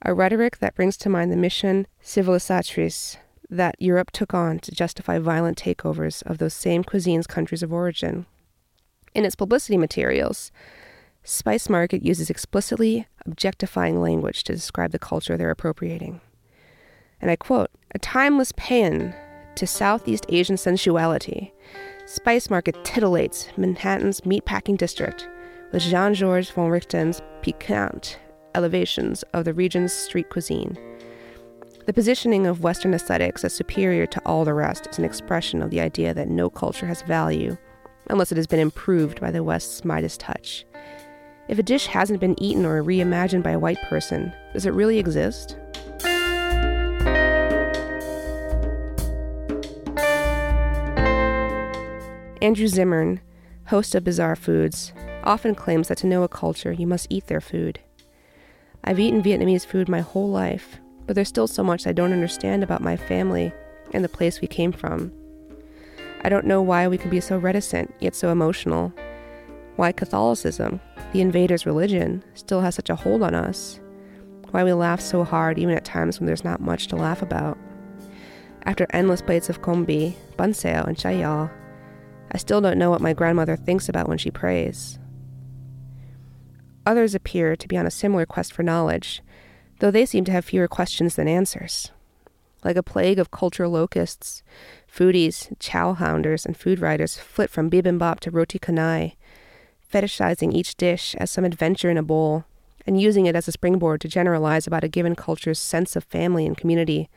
a 0.00 0.14
rhetoric 0.14 0.60
that 0.60 0.74
brings 0.74 0.96
to 0.96 1.10
mind 1.10 1.30
the 1.30 1.36
mission 1.36 1.86
civilisatrice 2.02 3.18
that 3.50 3.76
Europe 3.78 4.10
took 4.12 4.32
on 4.32 4.58
to 4.60 4.72
justify 4.72 5.18
violent 5.18 5.58
takeovers 5.58 6.22
of 6.22 6.38
those 6.38 6.54
same 6.54 6.82
cuisines' 6.82 7.28
countries 7.28 7.62
of 7.62 7.70
origin. 7.70 8.24
In 9.14 9.26
its 9.26 9.36
publicity 9.36 9.76
materials, 9.76 10.50
Spice 11.22 11.68
Market 11.68 12.02
uses 12.02 12.30
explicitly 12.30 13.06
objectifying 13.26 14.00
language 14.00 14.42
to 14.44 14.54
describe 14.54 14.90
the 14.90 14.98
culture 14.98 15.36
they're 15.36 15.50
appropriating. 15.50 16.22
And 17.20 17.30
I 17.30 17.36
quote, 17.36 17.70
a 17.94 17.98
timeless 17.98 18.52
paean 18.52 19.14
to 19.56 19.66
Southeast 19.66 20.24
Asian 20.30 20.56
sensuality, 20.56 21.52
Spice 22.06 22.50
Market 22.50 22.74
titillates 22.84 23.56
Manhattan's 23.56 24.20
meatpacking 24.22 24.76
district 24.76 25.26
with 25.72 25.80
Jean 25.80 26.12
Georges 26.12 26.50
Vongerichten's 26.50 27.22
piquant 27.40 28.18
elevations 28.54 29.22
of 29.32 29.46
the 29.46 29.54
region's 29.54 29.90
street 29.94 30.28
cuisine. 30.28 30.76
The 31.86 31.94
positioning 31.94 32.46
of 32.46 32.62
Western 32.62 32.92
aesthetics 32.92 33.42
as 33.42 33.54
superior 33.54 34.04
to 34.06 34.20
all 34.26 34.44
the 34.44 34.52
rest 34.52 34.86
is 34.86 34.98
an 34.98 35.06
expression 35.06 35.62
of 35.62 35.70
the 35.70 35.80
idea 35.80 36.12
that 36.12 36.28
no 36.28 36.50
culture 36.50 36.86
has 36.86 37.00
value 37.02 37.56
unless 38.10 38.30
it 38.30 38.36
has 38.36 38.46
been 38.46 38.60
improved 38.60 39.18
by 39.18 39.30
the 39.30 39.42
West's 39.42 39.82
Midas 39.82 40.18
touch. 40.18 40.66
If 41.48 41.58
a 41.58 41.62
dish 41.62 41.86
hasn't 41.86 42.20
been 42.20 42.40
eaten 42.42 42.66
or 42.66 42.82
reimagined 42.84 43.42
by 43.42 43.52
a 43.52 43.58
white 43.58 43.80
person, 43.88 44.30
does 44.52 44.66
it 44.66 44.74
really 44.74 44.98
exist? 44.98 45.56
Andrew 52.44 52.68
Zimmern, 52.68 53.22
host 53.68 53.94
of 53.94 54.04
Bizarre 54.04 54.36
Foods, 54.36 54.92
often 55.22 55.54
claims 55.54 55.88
that 55.88 55.96
to 55.96 56.06
know 56.06 56.24
a 56.24 56.28
culture, 56.28 56.72
you 56.72 56.86
must 56.86 57.06
eat 57.08 57.26
their 57.26 57.40
food. 57.40 57.80
I've 58.84 59.00
eaten 59.00 59.22
Vietnamese 59.22 59.64
food 59.64 59.88
my 59.88 60.02
whole 60.02 60.28
life, 60.28 60.78
but 61.06 61.14
there's 61.14 61.28
still 61.28 61.46
so 61.46 61.64
much 61.64 61.86
I 61.86 61.94
don't 61.94 62.12
understand 62.12 62.62
about 62.62 62.82
my 62.82 62.98
family 62.98 63.50
and 63.94 64.04
the 64.04 64.10
place 64.10 64.42
we 64.42 64.46
came 64.46 64.72
from. 64.72 65.10
I 66.20 66.28
don't 66.28 66.44
know 66.44 66.60
why 66.60 66.86
we 66.86 66.98
can 66.98 67.08
be 67.08 67.18
so 67.18 67.38
reticent, 67.38 67.94
yet 67.98 68.14
so 68.14 68.28
emotional. 68.28 68.92
Why 69.76 69.90
Catholicism, 69.92 70.82
the 71.14 71.22
invader's 71.22 71.64
religion, 71.64 72.22
still 72.34 72.60
has 72.60 72.74
such 72.74 72.90
a 72.90 72.94
hold 72.94 73.22
on 73.22 73.34
us. 73.34 73.80
Why 74.50 74.64
we 74.64 74.74
laugh 74.74 75.00
so 75.00 75.24
hard 75.24 75.58
even 75.58 75.74
at 75.74 75.86
times 75.86 76.20
when 76.20 76.26
there's 76.26 76.44
not 76.44 76.60
much 76.60 76.88
to 76.88 76.96
laugh 76.96 77.22
about. 77.22 77.56
After 78.64 78.86
endless 78.90 79.22
plates 79.22 79.48
of 79.48 79.62
kombi, 79.62 80.14
banh 80.36 80.50
xeo, 80.50 80.86
and 80.86 80.98
cha 80.98 81.08
gio, 81.08 81.50
I 82.34 82.36
still 82.36 82.60
don't 82.60 82.78
know 82.78 82.90
what 82.90 83.00
my 83.00 83.12
grandmother 83.12 83.54
thinks 83.54 83.88
about 83.88 84.08
when 84.08 84.18
she 84.18 84.30
prays. 84.30 84.98
Others 86.84 87.14
appear 87.14 87.54
to 87.54 87.68
be 87.68 87.76
on 87.76 87.86
a 87.86 87.92
similar 87.92 88.26
quest 88.26 88.52
for 88.52 88.64
knowledge, 88.64 89.22
though 89.78 89.92
they 89.92 90.04
seem 90.04 90.24
to 90.24 90.32
have 90.32 90.44
fewer 90.44 90.66
questions 90.66 91.14
than 91.14 91.28
answers. 91.28 91.92
Like 92.64 92.76
a 92.76 92.82
plague 92.82 93.20
of 93.20 93.30
cultural 93.30 93.70
locusts, 93.70 94.42
foodies, 94.92 95.54
chow 95.60 95.92
hounders, 95.92 96.44
and 96.44 96.56
food 96.56 96.80
writers 96.80 97.16
flit 97.16 97.50
from 97.50 97.70
bibimbap 97.70 98.18
to 98.20 98.32
roti 98.32 98.58
canai, 98.58 99.14
fetishizing 99.92 100.52
each 100.52 100.76
dish 100.76 101.14
as 101.20 101.30
some 101.30 101.44
adventure 101.44 101.88
in 101.88 101.96
a 101.96 102.02
bowl, 102.02 102.46
and 102.84 103.00
using 103.00 103.26
it 103.26 103.36
as 103.36 103.46
a 103.46 103.52
springboard 103.52 104.00
to 104.00 104.08
generalize 104.08 104.66
about 104.66 104.82
a 104.82 104.88
given 104.88 105.14
culture's 105.14 105.60
sense 105.60 105.94
of 105.94 106.02
family 106.02 106.46
and 106.46 106.56
community, 106.56 107.08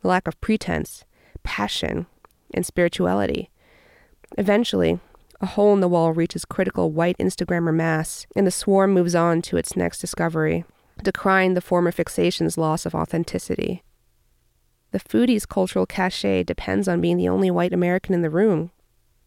the 0.00 0.08
lack 0.08 0.26
of 0.26 0.40
pretense, 0.40 1.04
passion, 1.42 2.06
and 2.54 2.64
spirituality. 2.64 3.50
Eventually, 4.38 4.98
a 5.40 5.46
hole 5.46 5.74
in 5.74 5.80
the 5.80 5.88
wall 5.88 6.12
reaches 6.12 6.44
critical 6.44 6.90
white 6.90 7.18
Instagrammer 7.18 7.74
mass, 7.74 8.26
and 8.36 8.46
the 8.46 8.50
swarm 8.50 8.92
moves 8.92 9.14
on 9.14 9.42
to 9.42 9.56
its 9.56 9.76
next 9.76 9.98
discovery, 9.98 10.64
decrying 11.02 11.54
the 11.54 11.60
former 11.60 11.90
fixation's 11.90 12.56
loss 12.56 12.86
of 12.86 12.94
authenticity. 12.94 13.82
The 14.92 15.00
foodie's 15.00 15.46
cultural 15.46 15.86
cachet 15.86 16.44
depends 16.44 16.86
on 16.86 17.00
being 17.00 17.16
the 17.16 17.28
only 17.28 17.50
white 17.50 17.72
American 17.72 18.14
in 18.14 18.22
the 18.22 18.30
room, 18.30 18.70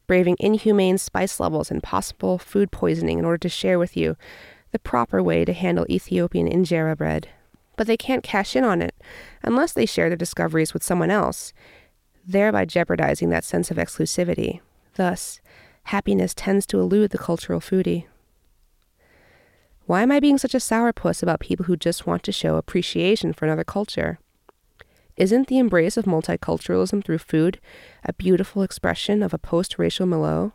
braving 0.07 0.37
inhumane 0.39 0.97
spice 0.97 1.39
levels 1.39 1.71
and 1.71 1.83
possible 1.83 2.37
food 2.37 2.71
poisoning 2.71 3.19
in 3.19 3.25
order 3.25 3.39
to 3.39 3.49
share 3.49 3.79
with 3.79 3.97
you 3.97 4.15
the 4.71 4.79
proper 4.79 5.21
way 5.21 5.43
to 5.43 5.53
handle 5.53 5.85
Ethiopian 5.89 6.47
injera 6.47 6.95
bread. 6.95 7.29
But 7.77 7.87
they 7.87 7.97
can't 7.97 8.23
cash 8.23 8.55
in 8.55 8.63
on 8.63 8.81
it 8.81 8.95
unless 9.43 9.73
they 9.73 9.85
share 9.85 10.09
their 10.09 10.15
discoveries 10.15 10.73
with 10.73 10.83
someone 10.83 11.11
else, 11.11 11.51
thereby 12.25 12.65
jeopardizing 12.65 13.29
that 13.29 13.43
sense 13.43 13.69
of 13.71 13.77
exclusivity. 13.77 14.61
Thus, 14.95 15.39
happiness 15.83 16.33
tends 16.33 16.65
to 16.67 16.79
elude 16.79 17.11
the 17.11 17.17
cultural 17.17 17.59
foodie. 17.59 18.05
Why 19.85 20.01
am 20.01 20.11
I 20.11 20.19
being 20.19 20.37
such 20.37 20.55
a 20.55 20.59
sourpuss 20.59 21.21
about 21.21 21.39
people 21.39 21.65
who 21.65 21.77
just 21.77 22.07
want 22.07 22.23
to 22.23 22.31
show 22.31 22.55
appreciation 22.55 23.33
for 23.33 23.45
another 23.45 23.63
culture? 23.63 24.19
Isn't 25.15 25.47
the 25.47 25.59
embrace 25.59 25.95
of 25.95 26.05
multiculturalism 26.05 27.05
through 27.05 27.19
food 27.19 27.59
a 28.03 28.13
beautiful 28.13 28.63
expression 28.63 29.21
of 29.21 29.33
a 29.33 29.37
post 29.37 29.77
racial 29.77 30.05
milieu? 30.05 30.51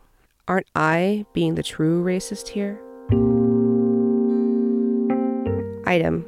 Aren't 0.47 0.67
I 0.75 1.25
being 1.33 1.55
the 1.55 1.63
true 1.63 2.03
racist 2.03 2.49
here? 2.49 2.79
Item 5.85 6.25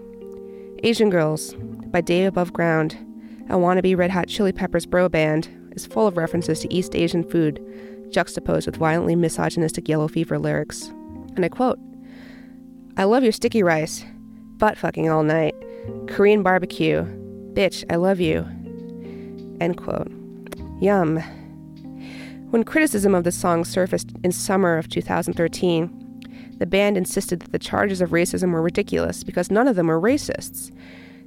Asian 0.84 1.10
Girls 1.10 1.55
by 1.88 2.01
Day 2.01 2.25
Above 2.25 2.53
Ground, 2.53 2.98
a 3.50 3.55
wannabe 3.55 3.98
Red 3.98 4.12
Hot 4.12 4.27
Chili 4.27 4.51
Peppers 4.51 4.86
bro 4.86 5.10
band, 5.10 5.50
is 5.75 5.86
full 5.86 6.08
of 6.08 6.17
references 6.17 6.60
to 6.60 6.74
East 6.74 6.96
Asian 6.96 7.24
food, 7.24 7.63
juxtaposed 8.12 8.65
with 8.65 8.77
violently 8.77 9.15
misogynistic 9.15 9.88
yellow 9.88 10.07
fever 10.07 10.39
lyrics. 10.39 10.88
And 11.36 11.43
I 11.43 11.50
quote 11.50 11.79
I 12.98 13.05
love 13.05 13.24
your 13.24 13.31
sticky 13.31 13.63
rice, 13.63 14.05
butt 14.57 14.77
fucking 14.77 15.10
all 15.10 15.24
night, 15.24 15.55
Korean 16.07 16.43
barbecue, 16.43 17.03
Bitch, 17.53 17.83
I 17.91 17.98
love 17.98 18.19
you. 18.19 18.48
End 19.62 19.77
quote. 19.77 20.12
Yum. 20.81 21.17
When 22.50 22.63
criticism 22.63 23.13
of 23.13 23.24
the 23.24 23.31
song 23.31 23.63
surfaced 23.63 24.12
in 24.24 24.31
summer 24.31 24.77
of 24.77 24.89
2013, 24.89 26.55
the 26.57 26.65
band 26.65 26.98
insisted 26.98 27.41
that 27.41 27.51
the 27.51 27.60
charges 27.60 28.01
of 28.01 28.10
racism 28.10 28.51
were 28.51 28.62
ridiculous 28.62 29.24
because 29.24 29.51
none 29.51 29.67
of 29.67 29.75
them 29.75 29.86
were 29.86 30.01
racists, 30.01 30.72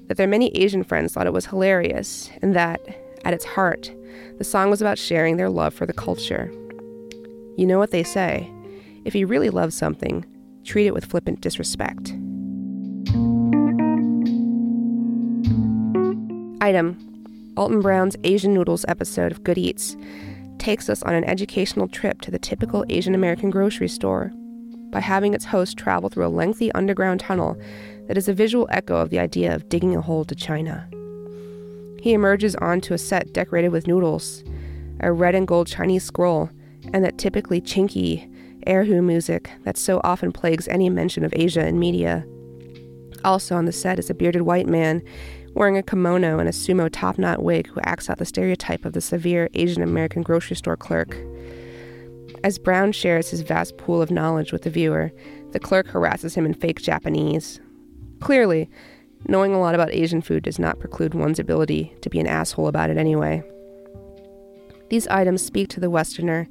that 0.09 0.17
their 0.17 0.27
many 0.27 0.49
Asian 0.57 0.83
friends 0.83 1.13
thought 1.13 1.29
it 1.29 1.33
was 1.33 1.47
hilarious, 1.47 2.29
and 2.43 2.57
that, 2.57 2.81
at 3.25 3.35
its 3.35 3.45
heart, 3.45 3.93
the 4.39 4.45
song 4.45 4.69
was 4.69 4.81
about 4.81 4.99
sharing 4.99 5.37
their 5.37 5.51
love 5.51 5.75
for 5.75 5.87
the 5.87 5.93
culture. 5.93 6.51
You 7.57 7.67
know 7.67 7.79
what 7.79 7.91
they 7.91 8.03
say 8.03 8.53
if 9.07 9.15
you 9.15 9.27
really 9.27 9.51
love 9.51 9.73
something, 9.73 10.27
treat 10.65 10.87
it 10.87 10.93
with 10.93 11.07
flippant 11.07 11.41
disrespect. 11.41 12.11
Item 16.61 16.99
Alton 17.57 17.81
Brown's 17.81 18.17
Asian 18.25 18.53
Noodles 18.53 18.85
episode 18.89 19.33
of 19.33 19.43
Good 19.43 19.57
Eats 19.57 19.97
takes 20.59 20.91
us 20.91 21.03
on 21.05 21.15
an 21.15 21.25
educational 21.25 21.89
trip 21.89 22.21
to 22.23 22.31
the 22.31 22.39
typical 22.39 22.85
Asian 22.91 23.15
American 23.15 23.49
grocery 23.49 23.89
store 23.89 24.33
by 24.91 25.01
having 25.01 25.33
its 25.33 25.47
host 25.47 25.79
travel 25.79 26.11
through 26.11 26.27
a 26.27 26.29
lengthy 26.29 26.71
underground 26.73 27.21
tunnel 27.21 27.57
that 28.09 28.19
is 28.19 28.29
a 28.29 28.35
visual 28.35 28.69
echo 28.71 28.97
of 28.97 29.09
the 29.09 29.19
idea 29.19 29.55
of 29.55 29.69
digging 29.71 29.97
a 29.97 30.03
hole 30.03 30.25
to 30.27 30.35
China. 30.35 30.87
He 32.03 32.13
emerges 32.13 32.55
onto 32.57 32.93
a 32.93 32.99
set 32.99 33.33
decorated 33.33 33.71
with 33.71 33.87
noodles, 33.87 34.45
a 35.01 35.11
red 35.11 35.35
and 35.35 35.47
gold 35.47 35.69
Chinese 35.69 36.05
scroll, 36.05 36.51
and 36.93 37.05
that 37.05 37.19
typically 37.19 37.61
chinky 37.61 38.31
erhu 38.67 39.03
music 39.03 39.51
that 39.65 39.77
so 39.77 40.01
often 40.05 40.33
plagues 40.33 40.69
any 40.69 40.91
mention 40.91 41.25
of 41.25 41.33
Asia 41.37 41.67
in 41.67 41.79
media. 41.79 42.25
Also 43.25 43.57
on 43.57 43.65
the 43.65 43.73
set 43.73 43.99
is 43.99 44.11
a 44.11 44.15
bearded 44.15 44.43
white 44.43 44.67
man 44.67 45.03
wearing 45.55 45.79
a 45.79 45.83
kimono 45.83 46.39
and 46.39 46.49
a 46.49 46.53
sumo 46.53 46.89
top 46.91 47.19
knot 47.19 47.43
wig 47.43 47.67
who 47.69 47.81
acts 47.81 48.11
out 48.11 48.19
the 48.19 48.25
stereotype 48.25 48.85
of 48.85 48.93
the 48.93 49.01
severe 49.01 49.49
Asian 49.55 49.83
American 49.83 50.23
grocery 50.23 50.57
store 50.57 50.77
clerk. 50.77 51.17
As 52.45 52.59
Brown 52.59 52.93
shares 52.93 53.31
his 53.31 53.41
vast 53.41 53.77
pool 53.79 54.03
of 54.03 54.11
knowledge 54.11 54.53
with 54.53 54.63
the 54.63 54.71
viewer, 54.71 55.11
the 55.53 55.59
clerk 55.59 55.89
harasses 55.89 56.35
him 56.35 56.45
in 56.45 56.55
fake 56.55 56.83
Japanese. 56.83 57.59
Clearly, 58.21 58.69
knowing 59.27 59.55
a 59.55 59.61
lot 59.61 59.75
about 59.75 59.93
Asian 59.93 60.21
food 60.21 60.43
does 60.43 60.59
not 60.59 60.79
preclude 60.79 61.15
one's 61.15 61.39
ability 61.39 61.95
to 62.03 62.11
be 62.11 62.21
an 62.21 62.27
asshole 62.27 62.69
about 62.69 62.91
it 62.91 62.99
anyway. 62.99 63.43
These 64.91 65.09
items 65.09 65.45
speak 65.45 65.69
to 65.71 65.81
the 65.81 65.91
Westerner 65.91 66.47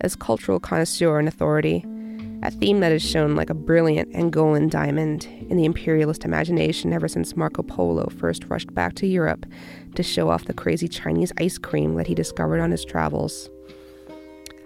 as 0.00 0.16
cultural 0.16 0.60
connoisseur 0.60 1.18
and 1.18 1.28
authority 1.28 1.84
a 2.42 2.50
theme 2.52 2.80
that 2.80 2.92
has 2.92 3.02
shone 3.02 3.34
like 3.34 3.50
a 3.50 3.54
brilliant 3.54 4.12
Angolan 4.12 4.70
diamond 4.70 5.24
in 5.48 5.56
the 5.56 5.64
imperialist 5.64 6.24
imagination 6.24 6.92
ever 6.92 7.08
since 7.08 7.36
Marco 7.36 7.62
Polo 7.64 8.08
first 8.10 8.44
rushed 8.44 8.72
back 8.74 8.94
to 8.94 9.08
Europe 9.08 9.44
to 9.96 10.02
show 10.04 10.30
off 10.30 10.44
the 10.44 10.54
crazy 10.54 10.86
Chinese 10.86 11.32
ice 11.40 11.58
cream 11.58 11.96
that 11.96 12.06
he 12.06 12.14
discovered 12.14 12.60
on 12.60 12.70
his 12.70 12.84
travels. 12.84 13.50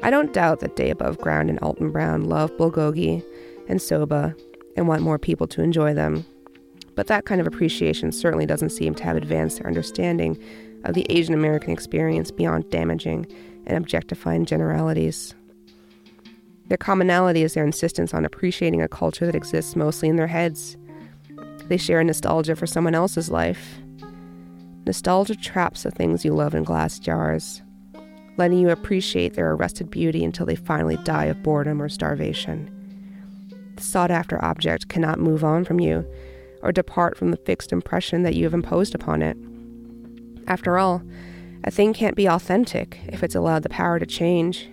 I 0.02 0.10
don't 0.10 0.34
doubt 0.34 0.60
that 0.60 0.76
Day 0.76 0.90
Above 0.90 1.16
Ground 1.18 1.48
and 1.48 1.58
Alton 1.60 1.90
Brown 1.90 2.24
love 2.24 2.50
bulgogi 2.58 3.24
and 3.68 3.80
soba 3.80 4.34
and 4.76 4.86
want 4.86 5.02
more 5.02 5.18
people 5.18 5.46
to 5.46 5.62
enjoy 5.62 5.94
them. 5.94 6.26
But 6.94 7.06
that 7.06 7.24
kind 7.24 7.40
of 7.40 7.46
appreciation 7.46 8.12
certainly 8.12 8.44
doesn't 8.44 8.70
seem 8.70 8.94
to 8.96 9.04
have 9.04 9.16
advanced 9.16 9.58
their 9.58 9.66
understanding 9.66 10.38
of 10.84 10.92
the 10.92 11.06
Asian 11.08 11.32
American 11.32 11.70
experience 11.70 12.30
beyond 12.30 12.68
damaging 12.68 13.26
and 13.66 13.76
objectifying 13.76 14.44
generalities. 14.44 15.34
Their 16.68 16.78
commonality 16.78 17.42
is 17.42 17.54
their 17.54 17.64
insistence 17.64 18.14
on 18.14 18.24
appreciating 18.24 18.80
a 18.80 18.88
culture 18.88 19.26
that 19.26 19.34
exists 19.34 19.76
mostly 19.76 20.08
in 20.08 20.16
their 20.16 20.26
heads. 20.26 20.76
They 21.68 21.76
share 21.76 22.00
a 22.00 22.04
nostalgia 22.04 22.56
for 22.56 22.66
someone 22.66 22.94
else's 22.94 23.30
life. 23.30 23.78
Nostalgia 24.86 25.36
traps 25.36 25.82
the 25.82 25.90
things 25.90 26.24
you 26.24 26.32
love 26.34 26.54
in 26.54 26.64
glass 26.64 26.98
jars, 26.98 27.62
letting 28.36 28.58
you 28.58 28.70
appreciate 28.70 29.34
their 29.34 29.52
arrested 29.52 29.90
beauty 29.90 30.24
until 30.24 30.46
they 30.46 30.56
finally 30.56 30.96
die 30.98 31.26
of 31.26 31.42
boredom 31.42 31.80
or 31.80 31.88
starvation. 31.88 32.70
The 33.76 33.82
sought 33.82 34.10
after 34.10 34.42
object 34.44 34.88
cannot 34.88 35.20
move 35.20 35.44
on 35.44 35.64
from 35.64 35.78
you 35.78 36.06
or 36.62 36.72
depart 36.72 37.16
from 37.16 37.30
the 37.30 37.36
fixed 37.36 37.72
impression 37.72 38.22
that 38.22 38.34
you 38.34 38.44
have 38.44 38.54
imposed 38.54 38.94
upon 38.94 39.22
it. 39.22 39.36
After 40.46 40.78
all, 40.78 41.02
a 41.64 41.70
thing 41.70 41.92
can't 41.92 42.16
be 42.16 42.28
authentic 42.28 43.00
if 43.08 43.22
it's 43.22 43.34
allowed 43.34 43.62
the 43.62 43.68
power 43.68 43.98
to 43.98 44.06
change. 44.06 44.68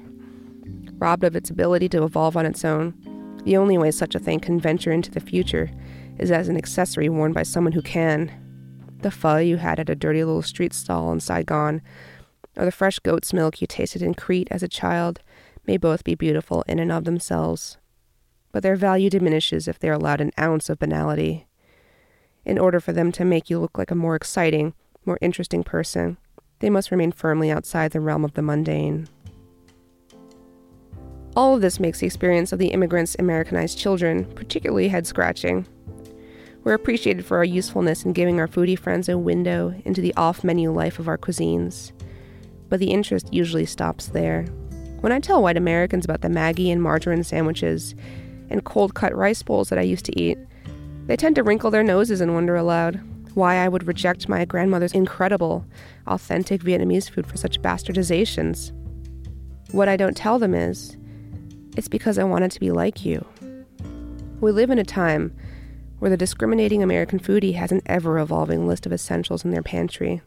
Robbed 0.97 1.23
of 1.23 1.35
its 1.35 1.49
ability 1.49 1.87
to 1.89 2.03
evolve 2.03 2.35
on 2.35 2.45
its 2.45 2.65
own, 2.65 2.93
the 3.45 3.57
only 3.57 3.77
way 3.77 3.91
such 3.91 4.15
a 4.15 4.19
thing 4.19 4.39
can 4.39 4.59
venture 4.59 4.91
into 4.91 5.11
the 5.11 5.19
future 5.19 5.71
is 6.17 6.31
as 6.31 6.49
an 6.49 6.57
accessory 6.57 7.07
worn 7.07 7.31
by 7.31 7.43
someone 7.43 7.73
who 7.73 7.81
can. 7.81 8.31
The 9.01 9.11
pho 9.11 9.37
you 9.37 9.57
had 9.57 9.79
at 9.79 9.89
a 9.89 9.95
dirty 9.95 10.23
little 10.23 10.41
street 10.41 10.73
stall 10.73 11.11
in 11.11 11.19
Saigon, 11.19 11.81
or 12.57 12.65
the 12.65 12.71
fresh 12.71 12.99
goat's 12.99 13.31
milk 13.31 13.61
you 13.61 13.67
tasted 13.67 14.01
in 14.01 14.13
Crete 14.13 14.49
as 14.51 14.63
a 14.63 14.67
child, 14.67 15.21
may 15.65 15.77
both 15.77 16.03
be 16.03 16.15
beautiful 16.15 16.63
in 16.67 16.79
and 16.79 16.91
of 16.91 17.05
themselves. 17.05 17.77
But 18.51 18.63
their 18.63 18.75
value 18.75 19.09
diminishes 19.09 19.67
if 19.67 19.79
they 19.79 19.89
are 19.89 19.93
allowed 19.93 20.21
an 20.21 20.31
ounce 20.37 20.69
of 20.69 20.79
banality. 20.79 21.47
In 22.43 22.57
order 22.57 22.79
for 22.79 22.91
them 22.91 23.11
to 23.13 23.23
make 23.23 23.49
you 23.49 23.59
look 23.59 23.77
like 23.77 23.91
a 23.91 23.95
more 23.95 24.15
exciting, 24.15 24.73
more 25.05 25.19
interesting 25.21 25.63
person, 25.63 26.17
they 26.59 26.69
must 26.69 26.91
remain 26.91 27.11
firmly 27.11 27.51
outside 27.51 27.91
the 27.91 27.99
realm 27.99 28.23
of 28.23 28.33
the 28.33 28.41
mundane. 28.41 29.07
All 31.35 31.55
of 31.55 31.61
this 31.61 31.79
makes 31.79 31.99
the 31.99 32.05
experience 32.05 32.51
of 32.51 32.59
the 32.59 32.67
immigrants' 32.67 33.15
Americanized 33.17 33.77
children 33.77 34.25
particularly 34.35 34.89
head 34.89 35.07
scratching. 35.07 35.65
We're 36.63 36.73
appreciated 36.73 37.25
for 37.25 37.37
our 37.37 37.45
usefulness 37.45 38.03
in 38.03 38.13
giving 38.13 38.39
our 38.39 38.47
foodie 38.47 38.77
friends 38.77 39.07
a 39.07 39.17
window 39.17 39.73
into 39.85 40.01
the 40.01 40.13
off 40.15 40.43
menu 40.43 40.71
life 40.71 40.99
of 40.99 41.07
our 41.07 41.17
cuisines. 41.17 41.93
But 42.67 42.79
the 42.79 42.91
interest 42.91 43.33
usually 43.33 43.65
stops 43.65 44.07
there. 44.07 44.43
When 44.99 45.13
I 45.13 45.19
tell 45.19 45.41
white 45.41 45.55
Americans 45.55 46.03
about 46.03 46.21
the 46.21 46.27
Maggi 46.27 46.71
and 46.71 46.81
margarine 46.81 47.23
sandwiches 47.23 47.95
and 48.49 48.65
cold 48.65 48.95
cut 48.95 49.15
rice 49.15 49.41
bowls 49.41 49.69
that 49.69 49.79
I 49.79 49.83
used 49.83 50.05
to 50.05 50.19
eat, 50.19 50.37
they 51.05 51.15
tend 51.15 51.35
to 51.35 51.43
wrinkle 51.43 51.71
their 51.71 51.83
noses 51.83 52.19
and 52.19 52.33
wonder 52.33 52.55
aloud 52.55 52.99
why 53.39 53.55
I 53.55 53.69
would 53.69 53.87
reject 53.87 54.27
my 54.27 54.43
grandmother's 54.43 54.91
incredible, 54.91 55.65
authentic 56.07 56.61
Vietnamese 56.61 57.09
food 57.09 57.25
for 57.25 57.37
such 57.37 57.61
bastardizations. 57.61 58.73
What 59.71 59.87
I 59.87 59.95
don't 59.95 60.17
tell 60.17 60.37
them 60.37 60.53
is, 60.53 60.97
it's 61.77 61.87
because 61.87 62.19
I 62.19 62.25
wanted 62.25 62.51
to 62.51 62.59
be 62.59 62.69
like 62.69 63.05
you. 63.05 63.25
We 64.41 64.51
live 64.51 64.69
in 64.69 64.77
a 64.77 64.83
time 64.83 65.33
where 65.99 66.11
the 66.11 66.17
discriminating 66.17 66.83
American 66.83 67.17
foodie 67.17 67.55
has 67.55 67.71
an 67.71 67.81
ever 67.85 68.19
evolving 68.19 68.67
list 68.67 68.85
of 68.85 68.91
essentials 68.91 69.45
in 69.45 69.51
their 69.51 69.63
pantry 69.63 70.21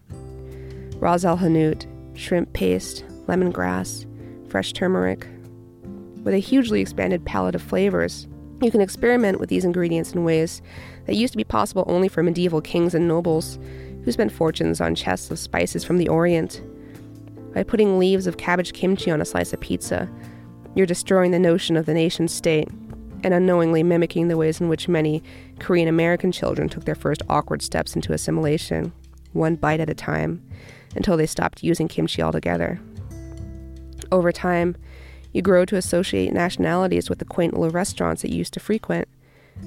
Ras 0.96 1.24
el 1.24 1.36
hanout, 1.36 1.84
shrimp 2.16 2.52
paste, 2.52 3.04
lemongrass, 3.26 4.06
fresh 4.50 4.72
turmeric. 4.72 5.26
With 6.22 6.32
a 6.32 6.38
hugely 6.38 6.80
expanded 6.80 7.26
palette 7.26 7.56
of 7.56 7.62
flavors, 7.62 8.28
you 8.62 8.70
can 8.70 8.80
experiment 8.80 9.40
with 9.40 9.48
these 9.48 9.64
ingredients 9.64 10.12
in 10.12 10.24
ways 10.24 10.62
that 11.06 11.16
used 11.16 11.32
to 11.32 11.38
be 11.38 11.44
possible 11.44 11.84
only 11.86 12.08
for 12.08 12.22
medieval 12.22 12.60
kings 12.60 12.94
and 12.94 13.08
nobles 13.08 13.58
who 14.04 14.12
spent 14.12 14.32
fortunes 14.32 14.80
on 14.80 14.94
chests 14.94 15.30
of 15.30 15.38
spices 15.38 15.84
from 15.84 15.98
the 15.98 16.08
Orient. 16.08 16.62
By 17.54 17.62
putting 17.62 17.98
leaves 17.98 18.26
of 18.26 18.36
cabbage 18.36 18.72
kimchi 18.72 19.10
on 19.10 19.20
a 19.20 19.24
slice 19.24 19.52
of 19.52 19.60
pizza, 19.60 20.08
you're 20.74 20.86
destroying 20.86 21.30
the 21.30 21.38
notion 21.38 21.76
of 21.76 21.86
the 21.86 21.94
nation 21.94 22.28
state 22.28 22.68
and 23.24 23.34
unknowingly 23.34 23.82
mimicking 23.82 24.28
the 24.28 24.36
ways 24.36 24.60
in 24.60 24.68
which 24.68 24.88
many 24.88 25.22
Korean 25.58 25.88
American 25.88 26.32
children 26.32 26.68
took 26.68 26.84
their 26.84 26.94
first 26.94 27.22
awkward 27.28 27.62
steps 27.62 27.94
into 27.94 28.12
assimilation, 28.12 28.92
one 29.32 29.54
bite 29.54 29.80
at 29.80 29.90
a 29.90 29.94
time, 29.94 30.42
until 30.96 31.16
they 31.16 31.26
stopped 31.26 31.62
using 31.62 31.88
kimchi 31.88 32.22
altogether. 32.22 32.80
Over 34.10 34.32
time, 34.32 34.76
you 35.32 35.40
grow 35.40 35.64
to 35.64 35.76
associate 35.76 36.32
nationalities 36.32 37.08
with 37.08 37.18
the 37.18 37.24
quaint 37.24 37.54
little 37.54 37.70
restaurants 37.70 38.22
that 38.22 38.30
you 38.30 38.38
used 38.38 38.54
to 38.54 38.60
frequent 38.60 39.08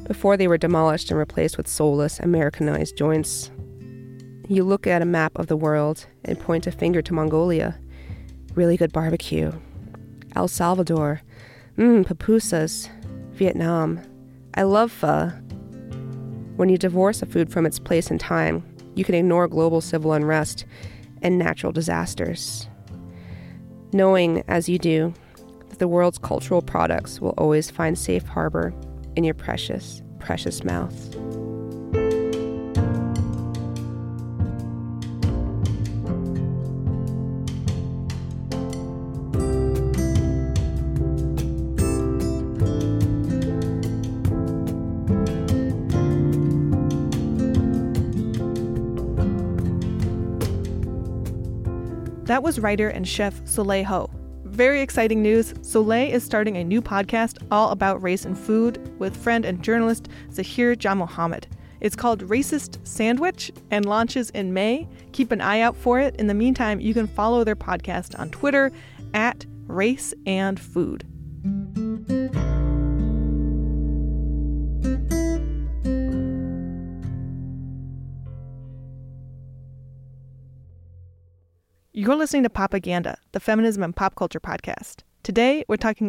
before 0.06 0.38
they 0.38 0.48
were 0.48 0.58
demolished 0.58 1.10
and 1.10 1.18
replaced 1.18 1.58
with 1.58 1.68
soulless, 1.68 2.20
Americanized 2.20 2.98
joints. 2.98 3.52
You 4.48 4.64
look 4.64 4.86
at 4.86 5.02
a 5.02 5.06
map 5.06 5.32
of 5.38 5.48
the 5.48 5.58
world 5.58 6.06
and 6.24 6.40
point 6.40 6.68
a 6.68 6.72
finger 6.72 7.02
to 7.02 7.14
Mongolia. 7.14 7.80
Really 8.54 8.78
good 8.78 8.94
barbecue. 8.94 9.52
El 10.36 10.48
Salvador. 10.48 11.22
Mmm, 11.78 12.06
pupusas. 12.06 12.90
Vietnam. 13.32 14.00
I 14.54 14.64
love 14.64 14.92
pho. 14.92 15.32
When 16.56 16.70
you 16.70 16.78
divorce 16.78 17.22
a 17.22 17.26
food 17.26 17.52
from 17.52 17.66
its 17.66 17.80
place 17.80 18.12
and 18.12 18.20
time, 18.20 18.64
you 18.94 19.04
can 19.04 19.16
ignore 19.16 19.48
global 19.48 19.82
civil 19.82 20.14
unrest 20.14 20.66
and 21.22 21.38
natural 21.38 21.72
disasters. 21.72 22.70
Knowing, 23.92 24.44
as 24.48 24.70
you 24.70 24.78
do, 24.78 25.14
that 25.70 25.80
the 25.80 25.88
world's 25.88 26.18
cultural 26.18 26.62
products 26.62 27.20
will 27.20 27.34
always 27.38 27.72
find 27.72 27.98
safe 27.98 28.26
harbor 28.26 28.74
in 29.16 29.24
your 29.24 29.34
precious, 29.34 30.02
precious 30.20 30.64
mouth. 30.64 30.94
That 52.26 52.42
was 52.42 52.60
writer 52.60 52.90
and 52.90 53.08
chef 53.08 53.40
Soleil 53.48 53.86
Ho. 53.86 54.15
Very 54.56 54.80
exciting 54.80 55.22
news. 55.22 55.54
Soleil 55.64 56.14
is 56.14 56.24
starting 56.24 56.56
a 56.56 56.64
new 56.64 56.82
podcast 56.82 57.46
all 57.52 57.72
about 57.72 58.02
race 58.02 58.24
and 58.24 58.38
food 58.38 58.80
with 58.98 59.18
friend 59.18 59.44
and 59.44 59.62
journalist 59.62 60.08
Zahir 60.32 60.78
Janmohamed. 60.78 61.48
It's 61.82 61.98
called 61.98 62.24
Racist 62.30 62.78
Sandwich 62.88 63.52
and 63.70 63.86
launches 63.86 64.30
in 64.30 64.54
May. 64.54 64.88
Keep 65.12 65.34
an 65.34 65.42
eye 65.42 65.60
out 65.60 65.76
for 65.76 66.00
it. 66.00 66.16
In 66.16 66.28
the 66.28 66.34
meantime, 66.34 66.80
you 66.80 66.94
can 66.94 67.06
follow 67.06 67.44
their 67.44 67.58
podcast 67.58 68.18
on 68.18 68.30
Twitter 68.30 68.72
at 69.14 69.46
Race 69.68 70.14
and 70.26 70.58
Food. 70.58 71.04
You're 82.06 82.16
listening 82.16 82.44
to 82.44 82.52
Popaganda, 82.52 83.16
the 83.32 83.40
feminism 83.40 83.82
and 83.82 83.96
pop 83.96 84.14
culture 84.14 84.40
podcast. 84.40 84.98
Today, 85.24 85.66
we're 85.68 85.78
talking 85.78 86.04